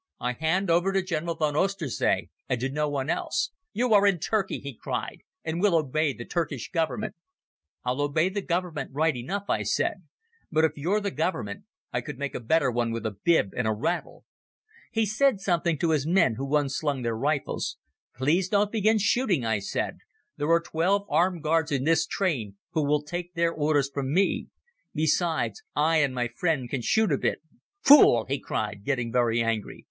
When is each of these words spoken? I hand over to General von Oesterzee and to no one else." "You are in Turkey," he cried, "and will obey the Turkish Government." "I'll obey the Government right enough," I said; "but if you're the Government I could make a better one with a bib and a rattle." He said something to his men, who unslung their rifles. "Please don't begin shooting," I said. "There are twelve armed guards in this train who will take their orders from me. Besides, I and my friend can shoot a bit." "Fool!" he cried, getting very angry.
I 0.19 0.33
hand 0.33 0.71
over 0.71 0.91
to 0.93 1.03
General 1.03 1.35
von 1.35 1.55
Oesterzee 1.55 2.31
and 2.49 2.59
to 2.59 2.69
no 2.71 2.89
one 2.89 3.07
else." 3.07 3.51
"You 3.71 3.93
are 3.93 4.07
in 4.07 4.17
Turkey," 4.17 4.57
he 4.57 4.73
cried, 4.73 5.19
"and 5.43 5.61
will 5.61 5.75
obey 5.75 6.11
the 6.11 6.25
Turkish 6.25 6.71
Government." 6.71 7.13
"I'll 7.85 8.01
obey 8.01 8.29
the 8.29 8.41
Government 8.41 8.89
right 8.93 9.15
enough," 9.15 9.43
I 9.47 9.61
said; 9.61 10.01
"but 10.51 10.65
if 10.65 10.71
you're 10.75 11.01
the 11.01 11.11
Government 11.11 11.65
I 11.93 12.01
could 12.01 12.17
make 12.17 12.33
a 12.33 12.39
better 12.39 12.71
one 12.71 12.89
with 12.91 13.05
a 13.05 13.11
bib 13.11 13.53
and 13.55 13.67
a 13.67 13.73
rattle." 13.73 14.25
He 14.89 15.05
said 15.05 15.39
something 15.39 15.77
to 15.77 15.91
his 15.91 16.07
men, 16.07 16.33
who 16.33 16.55
unslung 16.55 17.03
their 17.03 17.15
rifles. 17.15 17.77
"Please 18.15 18.49
don't 18.49 18.71
begin 18.71 18.97
shooting," 18.97 19.45
I 19.45 19.59
said. 19.59 19.99
"There 20.35 20.49
are 20.49 20.61
twelve 20.61 21.05
armed 21.11 21.43
guards 21.43 21.71
in 21.71 21.83
this 21.83 22.07
train 22.07 22.55
who 22.71 22.83
will 22.83 23.03
take 23.03 23.35
their 23.35 23.51
orders 23.51 23.91
from 23.93 24.11
me. 24.11 24.47
Besides, 24.95 25.61
I 25.75 25.97
and 25.97 26.15
my 26.15 26.27
friend 26.27 26.67
can 26.71 26.81
shoot 26.81 27.11
a 27.11 27.19
bit." 27.19 27.43
"Fool!" 27.83 28.25
he 28.27 28.39
cried, 28.39 28.83
getting 28.83 29.11
very 29.11 29.43
angry. 29.43 29.79